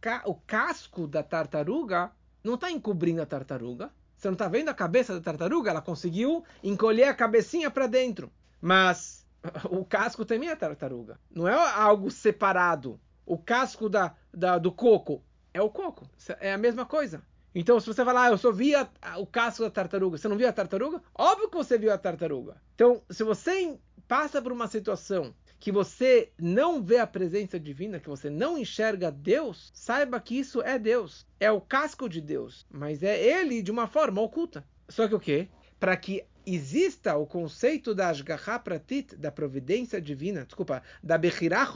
[0.00, 0.22] ca...
[0.26, 3.90] o casco da tartaruga não está encobrindo a tartaruga.
[4.16, 5.70] Você não está vendo a cabeça da tartaruga?
[5.70, 8.32] Ela conseguiu encolher a cabecinha para dentro.
[8.60, 9.26] Mas
[9.70, 11.18] o casco também é tartaruga.
[11.30, 13.00] Não é algo separado.
[13.26, 16.08] O casco da, da, do coco é o coco.
[16.40, 17.22] É a mesma coisa.
[17.54, 20.38] Então, se você falar, ah, eu só vi a, o casco da tartaruga, você não
[20.38, 21.02] viu a tartaruga?
[21.14, 22.56] Óbvio que você viu a tartaruga.
[22.74, 28.08] Então, se você passa por uma situação que você não vê a presença divina, que
[28.08, 31.24] você não enxerga Deus, saiba que isso é Deus.
[31.38, 34.66] É o casco de Deus, mas é ele de uma forma oculta.
[34.88, 35.46] Só que o quê?
[35.78, 41.72] Para que exista o conceito da Ashgaha Pratit, da providência divina, desculpa, da Bechirah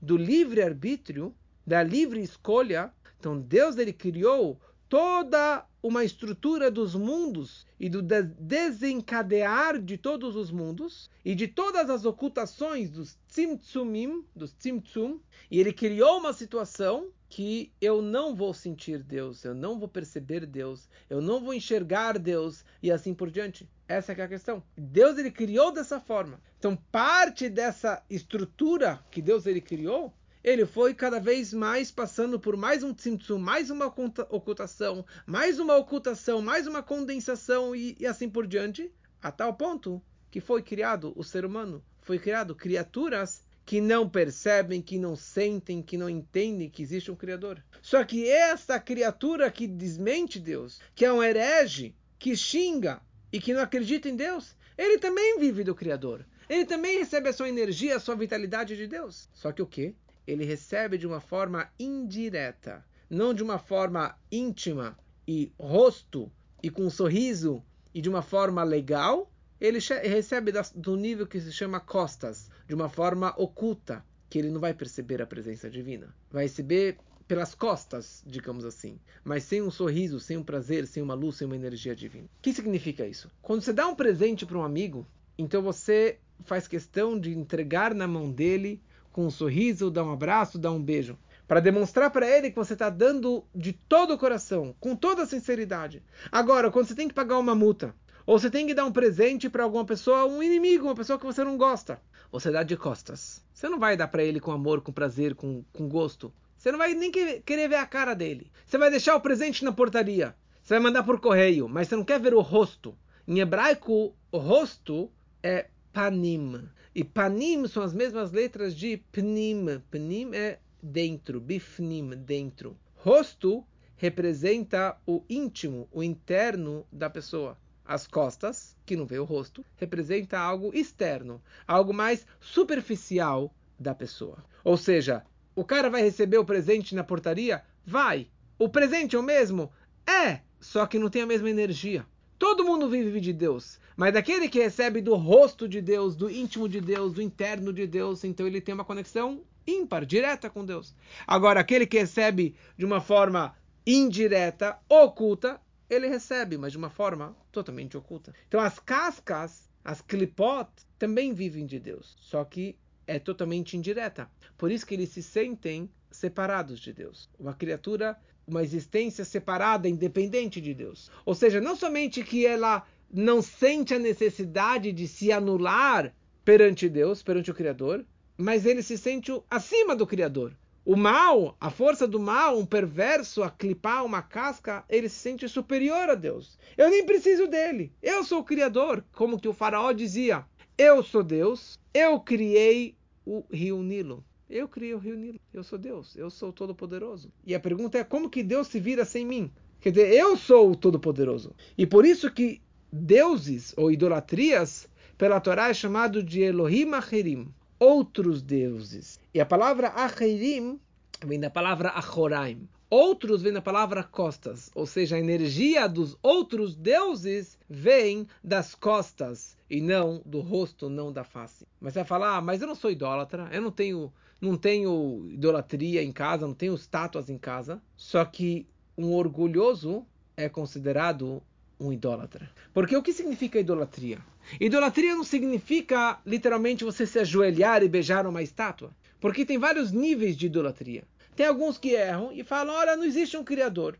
[0.00, 1.34] do livre-arbítrio,
[1.66, 9.80] da livre escolha, então Deus ele criou toda uma estrutura dos mundos e do desencadear
[9.80, 15.20] de todos os mundos e de todas as ocultações dos tzimtzumim, dos tzimtzum,
[15.50, 20.46] e ele criou uma situação que eu não vou sentir Deus, eu não vou perceber
[20.46, 23.68] Deus, eu não vou enxergar Deus e assim por diante.
[23.86, 24.62] Essa é a questão.
[24.76, 26.40] Deus ele criou dessa forma.
[26.58, 30.12] Então parte dessa estrutura que Deus ele criou
[30.48, 33.84] ele foi cada vez mais passando por mais um tzimtzum, mais uma
[34.30, 40.02] ocultação, mais uma ocultação, mais uma condensação e, e assim por diante, a tal ponto
[40.30, 45.82] que foi criado o ser humano, foi criado criaturas que não percebem, que não sentem,
[45.82, 47.62] que não entendem que existe um Criador.
[47.82, 53.52] Só que essa criatura que desmente Deus, que é um herege, que xinga e que
[53.52, 56.24] não acredita em Deus, ele também vive do Criador.
[56.48, 59.28] Ele também recebe a sua energia, a sua vitalidade de Deus.
[59.34, 59.94] Só que o quê?
[60.28, 64.94] Ele recebe de uma forma indireta, não de uma forma íntima
[65.26, 66.30] e rosto
[66.62, 67.64] e com um sorriso
[67.94, 72.90] e de uma forma legal, ele recebe do nível que se chama costas, de uma
[72.90, 76.14] forma oculta, que ele não vai perceber a presença divina.
[76.30, 81.14] Vai receber pelas costas, digamos assim, mas sem um sorriso, sem um prazer, sem uma
[81.14, 82.26] luz, sem uma energia divina.
[82.26, 83.30] O que significa isso?
[83.40, 85.06] Quando você dá um presente para um amigo,
[85.38, 90.58] então você faz questão de entregar na mão dele com um sorriso, dar um abraço,
[90.58, 94.74] dar um beijo, para demonstrar para ele que você está dando de todo o coração,
[94.78, 96.02] com toda a sinceridade.
[96.30, 97.94] Agora, quando você tem que pagar uma multa,
[98.26, 101.24] ou você tem que dar um presente para alguma pessoa, um inimigo, uma pessoa que
[101.24, 101.98] você não gosta.
[102.30, 103.42] Você dá de costas.
[103.54, 106.30] Você não vai dar para ele com amor, com prazer, com, com gosto.
[106.58, 108.52] Você não vai nem querer ver a cara dele.
[108.66, 110.34] Você vai deixar o presente na portaria.
[110.62, 112.94] Você vai mandar por correio, mas você não quer ver o rosto.
[113.26, 115.10] Em hebraico, o rosto
[115.42, 116.68] é panim.
[116.98, 119.80] E panim são as mesmas letras de pnim.
[119.88, 122.76] Pnim é dentro, bifnim, dentro.
[122.96, 123.64] Rosto
[123.96, 130.40] representa o íntimo, o interno da pessoa as costas, que não vê o rosto, representa
[130.40, 134.44] algo externo, algo mais superficial da pessoa.
[134.64, 137.62] Ou seja, o cara vai receber o presente na portaria?
[137.86, 138.26] Vai.
[138.58, 139.70] O presente é o mesmo?
[140.04, 142.04] É, só que não tem a mesma energia.
[142.38, 146.68] Todo mundo vive de Deus, mas daquele que recebe do rosto de Deus, do íntimo
[146.68, 150.94] de Deus, do interno de Deus, então ele tem uma conexão ímpar, direta com Deus.
[151.26, 157.36] Agora, aquele que recebe de uma forma indireta, oculta, ele recebe, mas de uma forma
[157.50, 158.32] totalmente oculta.
[158.46, 164.30] Então as cascas, as clipot, também vivem de Deus, só que é totalmente indireta.
[164.56, 167.28] Por isso que eles se sentem separados de Deus.
[167.38, 171.10] Uma criatura, uma existência separada, independente de Deus.
[171.24, 177.22] Ou seja, não somente que ela não sente a necessidade de se anular perante Deus,
[177.22, 178.04] perante o Criador,
[178.36, 180.56] mas ele se sente acima do Criador.
[180.84, 185.46] O mal, a força do mal, um perverso a clipar uma casca, ele se sente
[185.46, 186.58] superior a Deus.
[186.78, 187.92] Eu nem preciso dele.
[188.02, 190.46] Eu sou o Criador, como que o faraó dizia.
[190.78, 194.24] Eu sou Deus, eu criei o rio Nilo.
[194.48, 195.38] Eu criei o rio Nilo.
[195.52, 197.30] Eu sou Deus, eu sou Todo-Poderoso.
[197.44, 199.50] E a pergunta é como que Deus se vira sem mim?
[199.80, 201.54] Quer dizer, eu sou o Todo-Poderoso.
[201.76, 208.42] E por isso que deuses ou idolatrias, pela Torá, é chamado de Elohim Acherim outros
[208.42, 209.20] deuses.
[209.32, 210.80] E a palavra Acherim
[211.24, 212.68] vem da palavra Achoraim.
[212.90, 219.58] Outros vem da palavra costas, ou seja, a energia dos outros deuses vem das costas
[219.68, 221.66] e não do rosto, não da face.
[221.78, 225.28] Mas você vai falar, ah, mas eu não sou idólatra, eu não tenho, não tenho
[225.30, 227.82] idolatria em casa, não tenho estátuas em casa.
[227.94, 231.42] Só que um orgulhoso é considerado
[231.78, 232.50] um idólatra.
[232.72, 234.18] Porque o que significa idolatria?
[234.58, 238.90] Idolatria não significa literalmente você se ajoelhar e beijar uma estátua.
[239.20, 241.04] Porque tem vários níveis de idolatria.
[241.38, 243.96] Tem alguns que erram e falam: olha, não existe um Criador.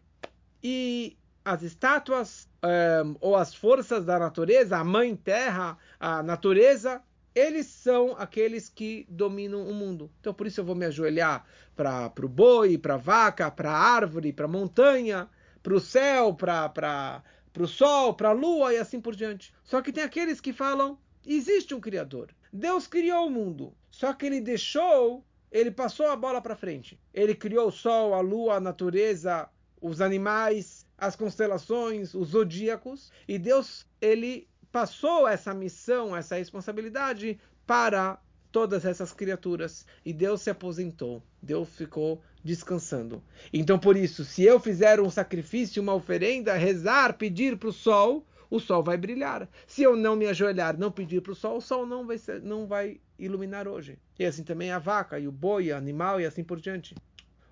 [0.61, 7.01] E as estátuas um, ehm, ou as forças da natureza, a mãe terra, a natureza,
[7.33, 10.11] eles são aqueles que dominam o mundo.
[10.19, 11.47] Então por isso eu vou me ajoelhar
[11.77, 15.29] para o boi, para a vaca, para a árvore, para a montanha,
[15.63, 17.23] para o céu, para para
[17.63, 19.55] o sol, para a lua e assim por diante.
[19.63, 22.35] Só que tem aqueles que falam: existe um Criador.
[22.53, 23.73] Deus criou o mundo.
[23.93, 26.99] Só que ele deixou, ele passou a bola para frente.
[27.13, 29.49] Ele criou o sol, a lua, a natureza,
[29.81, 33.11] os animais, as constelações, os zodíacos.
[33.27, 39.87] E Deus, ele passou essa missão, essa responsabilidade para todas essas criaturas.
[40.05, 41.23] E Deus se aposentou.
[41.43, 43.23] Deus ficou descansando.
[43.53, 48.27] Então, por isso, se eu fizer um sacrifício, uma oferenda, rezar, pedir para o sol,
[48.51, 49.49] o sol vai brilhar.
[49.67, 52.41] Se eu não me ajoelhar, não pedir para o sol, o sol não vai, ser,
[52.43, 53.99] não vai iluminar hoje.
[54.19, 56.95] E assim também a vaca, e o boi, o animal e assim por diante.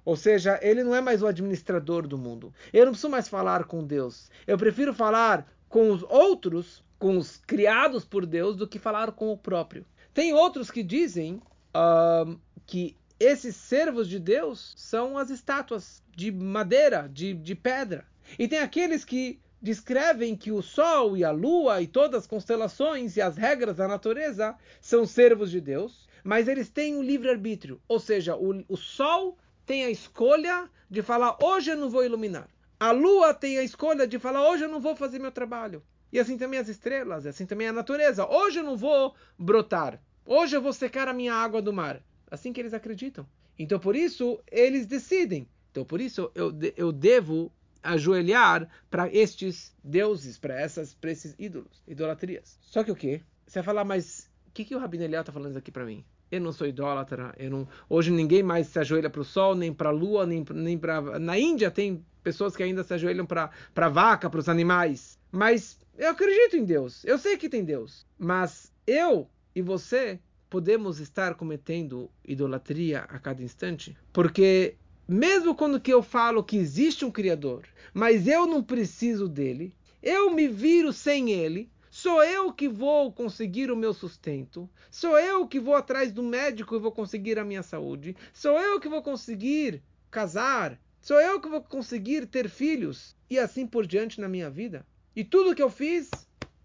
[0.05, 2.55] Ou seja, ele não é mais o administrador do mundo.
[2.73, 4.31] Eu não preciso mais falar com Deus.
[4.47, 9.33] Eu prefiro falar com os outros, com os criados por Deus, do que falar com
[9.33, 9.85] o próprio.
[10.15, 11.43] Tem outros que dizem
[11.75, 18.07] uh, que esses servos de Deus são as estátuas de madeira, de, de pedra.
[18.39, 23.17] E tem aqueles que descrevem que o Sol e a Lua e todas as constelações
[23.17, 27.81] e as regras da natureza são servos de Deus, mas eles têm o livre-arbítrio.
[27.89, 32.49] Ou seja, o, o Sol tem a escolha de falar: hoje eu não vou iluminar.
[32.79, 35.83] A Lua tem a escolha de falar: hoje eu não vou fazer meu trabalho.
[36.13, 38.27] E assim também as estrelas, assim também a natureza.
[38.27, 40.01] Hoje eu não vou brotar.
[40.25, 42.03] Hoje eu vou secar a minha água do mar.
[42.31, 43.27] Assim que eles acreditam.
[43.59, 45.49] Então por isso eles decidem.
[45.71, 47.53] Então por isso eu, eu devo
[47.87, 52.59] ajoelhar para estes deuses, para essas para esses ídolos, idolatrias.
[52.63, 53.23] Só que o quê?
[53.47, 56.05] Você vai falar, mas o que, que o Rabino Eliel está falando aqui para mim?
[56.31, 57.69] Eu não sou idólatra, eu não...
[57.89, 61.21] hoje ninguém mais se ajoelha para o sol, nem para a lua, nem, nem para...
[61.21, 65.17] Na Índia tem pessoas que ainda se ajoelham para a vaca, para os animais.
[65.31, 68.05] Mas eu acredito em Deus, eu sei que tem Deus.
[68.19, 70.19] Mas eu e você
[70.51, 74.77] podemos estar cometendo idolatria a cada instante, porque
[75.09, 77.65] mesmo quando que eu falo que existe um Criador,
[77.95, 83.71] mas eu não preciso dele, eu me viro sem ele, sou eu que vou conseguir
[83.71, 87.63] o meu sustento, sou eu que vou atrás do médico e vou conseguir a minha
[87.63, 93.39] saúde, sou eu que vou conseguir casar, sou eu que vou conseguir ter filhos e
[93.39, 94.87] assim por diante na minha vida.
[95.15, 96.11] E tudo que eu fiz,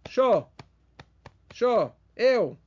[0.10, 0.51] show,
[1.54, 2.58] show, eu,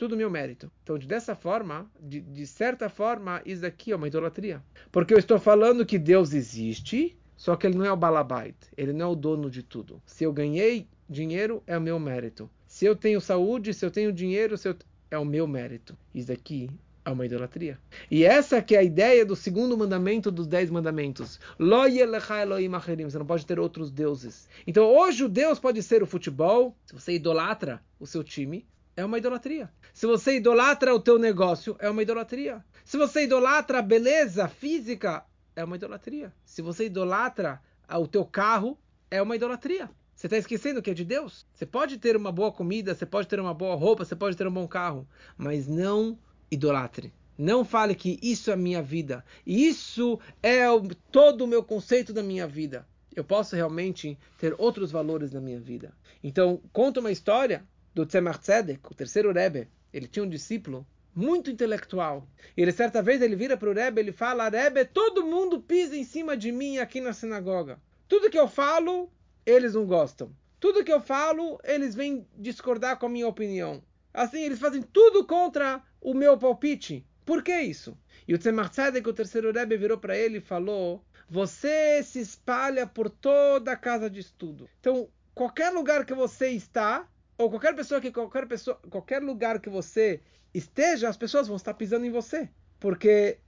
[0.00, 0.72] tudo meu mérito.
[0.82, 4.62] Então, dessa forma, de, de certa forma, isso aqui é uma idolatria.
[4.90, 8.94] Porque eu estou falando que Deus existe, só que ele não é o balabait, ele
[8.94, 10.00] não é o dono de tudo.
[10.06, 12.48] Se eu ganhei dinheiro, é o meu mérito.
[12.66, 14.74] Se eu tenho saúde, se eu tenho dinheiro, eu...
[15.10, 15.94] é o meu mérito.
[16.14, 16.70] Isso aqui
[17.04, 17.78] é uma idolatria.
[18.10, 21.38] E essa que é a ideia do segundo mandamento dos dez mandamentos.
[21.58, 24.48] Você não pode ter outros deuses.
[24.66, 26.74] Então hoje o Deus pode ser o futebol.
[26.86, 28.66] Se você idolatra o seu time,
[29.00, 29.70] é uma idolatria.
[29.92, 32.62] Se você idolatra o teu negócio, é uma idolatria.
[32.84, 35.24] Se você idolatra a beleza física,
[35.56, 36.32] é uma idolatria.
[36.44, 37.60] Se você idolatra
[37.90, 38.78] o teu carro,
[39.10, 39.90] é uma idolatria.
[40.14, 41.46] Você está esquecendo que é de Deus?
[41.54, 44.46] Você pode ter uma boa comida, você pode ter uma boa roupa, você pode ter
[44.46, 46.18] um bom carro, mas não
[46.50, 47.12] idolatre.
[47.38, 49.24] Não fale que isso é minha vida.
[49.46, 52.86] Isso é o, todo o meu conceito da minha vida.
[53.16, 55.94] Eu posso realmente ter outros valores na minha vida.
[56.22, 61.50] Então, conta uma história do Tzemach Tzedek, o terceiro Rebbe, ele tinha um discípulo muito
[61.50, 62.26] intelectual.
[62.56, 66.04] Ele certa vez ele vira para o Rebbe, ele fala: "Rebbe, todo mundo pisa em
[66.04, 67.80] cima de mim aqui na sinagoga.
[68.08, 69.10] Tudo que eu falo,
[69.44, 70.32] eles não gostam.
[70.58, 73.82] Tudo que eu falo, eles vêm discordar com a minha opinião.
[74.12, 77.04] Assim, eles fazem tudo contra o meu palpite.
[77.24, 81.04] Por que isso?" E o Tzemach Tzedek, o terceiro Rebbe, virou para ele e falou:
[81.28, 84.68] "Você se espalha por toda a casa de estudo.
[84.78, 87.08] Então, qualquer lugar que você está,
[87.40, 90.20] ou qualquer pessoa que qualquer pessoa, qualquer lugar que você
[90.52, 93.38] esteja, as pessoas vão estar pisando em você, porque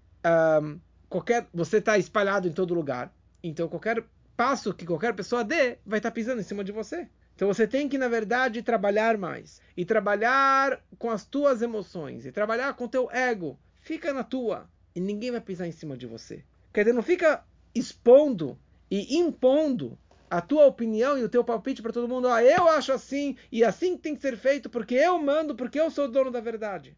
[0.63, 4.03] um, qualquer você está espalhado em todo lugar, então qualquer
[4.35, 7.07] passo que qualquer pessoa dê vai estar pisando em cima de você.
[7.35, 12.33] Então você tem que na verdade trabalhar mais e trabalhar com as tuas emoções e
[12.33, 13.59] trabalhar com teu ego.
[13.83, 16.43] Fica na tua e ninguém vai pisar em cima de você.
[16.73, 18.59] Quer dizer, não fica expondo
[18.91, 19.99] e impondo
[20.33, 22.27] a tua opinião e o teu palpite para todo mundo.
[22.27, 25.91] Ah, eu acho assim e assim tem que ser feito porque eu mando, porque eu
[25.91, 26.97] sou o dono da verdade.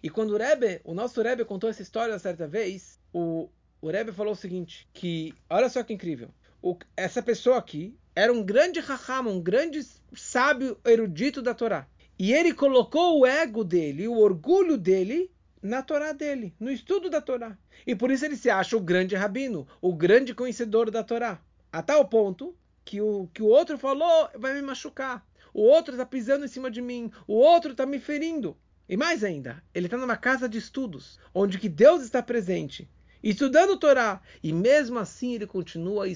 [0.00, 3.48] E quando o Rebbe, o nosso Rebbe contou essa história certa vez, o,
[3.80, 6.28] o Rebbe falou o seguinte, que olha só que incrível.
[6.62, 9.80] O, essa pessoa aqui era um grande raham, um grande
[10.14, 11.84] sábio erudito da Torá.
[12.16, 15.28] E ele colocou o ego dele, o orgulho dele
[15.60, 17.58] na Torá dele, no estudo da Torá.
[17.84, 21.40] E por isso ele se acha o grande rabino, o grande conhecedor da Torá.
[21.72, 22.56] A tal ponto
[22.88, 25.22] que o que o outro falou vai me machucar.
[25.52, 27.12] O outro está pisando em cima de mim.
[27.26, 28.56] O outro está me ferindo.
[28.88, 32.88] E mais ainda, ele está numa casa de estudos, onde que Deus está presente,
[33.22, 34.22] estudando Torá.
[34.42, 36.06] E mesmo assim ele continua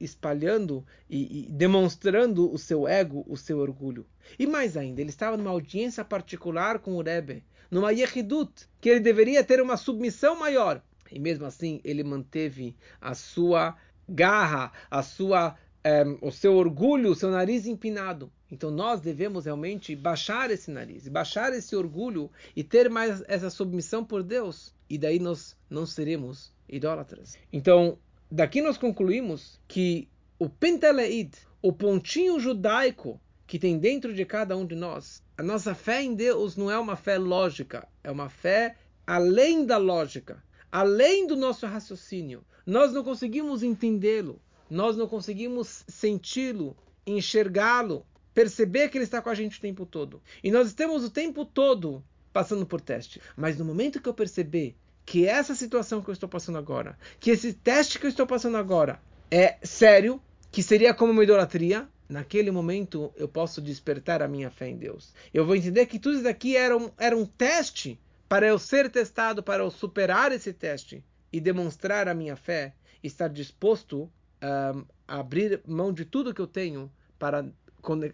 [0.00, 4.06] espalhando e, e demonstrando o seu ego, o seu orgulho.
[4.38, 9.00] E mais ainda, ele estava numa audiência particular com o Rebbe, numa Yehidut, que ele
[9.00, 10.82] deveria ter uma submissão maior.
[11.10, 13.76] E mesmo assim, ele manteve a sua
[14.08, 18.30] garra, a sua um, o seu orgulho, o seu nariz empinado.
[18.50, 24.04] Então nós devemos realmente baixar esse nariz, baixar esse orgulho e ter mais essa submissão
[24.04, 24.74] por Deus.
[24.88, 27.36] E daí nós não seremos idólatras.
[27.52, 27.98] Então,
[28.30, 34.66] daqui nós concluímos que o Penteleid, o pontinho judaico que tem dentro de cada um
[34.66, 38.76] de nós, a nossa fé em Deus não é uma fé lógica, é uma fé
[39.06, 42.44] além da lógica, além do nosso raciocínio.
[42.64, 44.40] Nós não conseguimos entendê-lo
[44.72, 46.74] nós não conseguimos senti-lo,
[47.06, 50.22] enxergá-lo, perceber que ele está com a gente o tempo todo.
[50.42, 52.02] E nós estamos o tempo todo
[52.32, 53.20] passando por teste.
[53.36, 57.30] Mas no momento que eu perceber que essa situação que eu estou passando agora, que
[57.30, 58.98] esse teste que eu estou passando agora
[59.30, 60.18] é sério,
[60.50, 65.12] que seria como uma idolatria, naquele momento eu posso despertar a minha fé em Deus.
[65.34, 68.90] Eu vou entender que tudo isso daqui era um, era um teste para eu ser
[68.90, 74.10] testado, para eu superar esse teste e demonstrar a minha fé, estar disposto
[74.42, 77.46] um, abrir mão de tudo que eu tenho para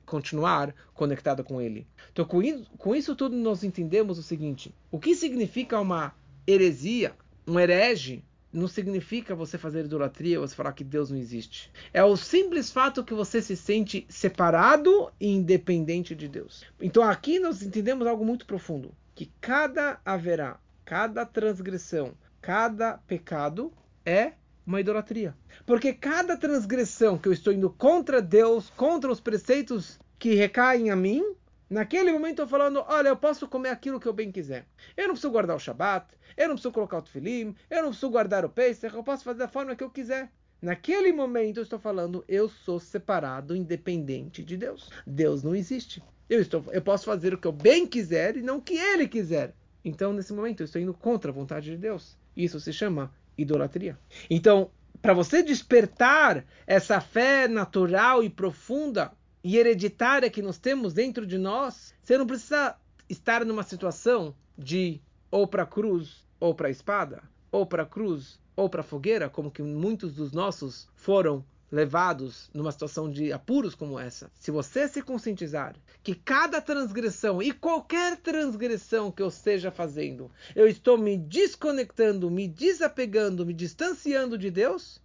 [0.06, 1.86] continuar conectado com Ele.
[2.12, 6.14] Então, com isso tudo, nós entendemos o seguinte: o que significa uma
[6.46, 7.14] heresia,
[7.46, 8.24] um herege?
[8.50, 11.70] Não significa você fazer idolatria, você falar que Deus não existe.
[11.92, 16.64] É o simples fato que você se sente separado e independente de Deus.
[16.80, 23.70] Então aqui nós entendemos algo muito profundo: que cada haverá, cada transgressão, cada pecado
[24.04, 24.32] é
[24.68, 25.34] uma idolatria.
[25.64, 30.96] Porque cada transgressão que eu estou indo contra Deus, contra os preceitos que recaem a
[30.96, 31.24] mim,
[31.70, 34.66] naquele momento eu estou falando, olha, eu posso comer aquilo que eu bem quiser.
[34.94, 36.06] Eu não preciso guardar o Shabat,
[36.36, 39.38] eu não preciso colocar o tefilim, eu não preciso guardar o Pesach, eu posso fazer
[39.38, 40.30] da forma que eu quiser.
[40.60, 44.90] Naquele momento eu estou falando, eu sou separado, independente de Deus.
[45.06, 46.02] Deus não existe.
[46.28, 49.08] Eu, estou, eu posso fazer o que eu bem quiser e não o que Ele
[49.08, 49.54] quiser.
[49.82, 52.18] Então, nesse momento, eu estou indo contra a vontade de Deus.
[52.36, 53.98] Isso se chama idolatria.
[54.28, 54.70] Então,
[55.00, 59.12] para você despertar essa fé natural e profunda
[59.42, 62.76] e hereditária que nós temos dentro de nós, você não precisa
[63.08, 68.82] estar numa situação de ou para cruz ou para espada, ou para cruz ou para
[68.82, 74.50] fogueira, como que muitos dos nossos foram levados numa situação de apuros como essa, se
[74.50, 80.96] você se conscientizar que cada transgressão e qualquer transgressão que eu esteja fazendo, eu estou
[80.96, 85.00] me desconectando, me desapegando, me distanciando de Deus,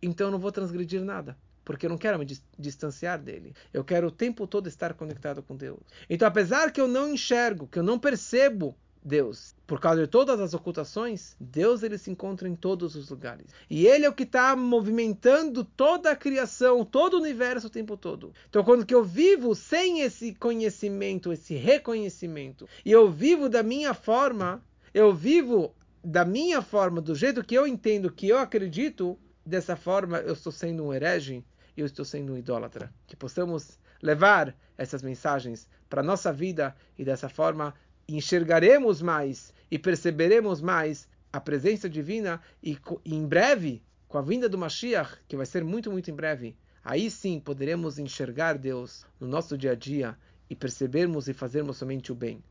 [0.00, 1.36] então eu não vou transgredir nada.
[1.64, 2.26] Porque eu não quero me
[2.58, 3.54] distanciar dele.
[3.72, 5.80] Eu quero o tempo todo estar conectado com Deus.
[6.10, 9.54] Então, apesar que eu não enxergo, que eu não percebo Deus.
[9.66, 13.46] Por causa de todas as ocultações, Deus ele se encontra em todos os lugares.
[13.68, 17.96] E ele é o que está movimentando toda a criação, todo o universo o tempo
[17.96, 18.32] todo.
[18.48, 23.92] Então, quando que eu vivo sem esse conhecimento, esse reconhecimento, e eu vivo da minha
[23.92, 29.76] forma, eu vivo da minha forma, do jeito que eu entendo, que eu acredito, dessa
[29.76, 31.44] forma eu estou sendo um herege,
[31.76, 32.92] eu estou sendo um idólatra.
[33.06, 37.74] Que possamos levar essas mensagens para a nossa vida e dessa forma
[38.08, 44.58] enxergaremos mais e perceberemos mais a presença divina e em breve, com a vinda do
[44.58, 49.56] Mashiach, que vai ser muito, muito em breve, aí sim poderemos enxergar Deus no nosso
[49.56, 50.16] dia a dia
[50.48, 52.44] e percebermos e fazermos somente o bem.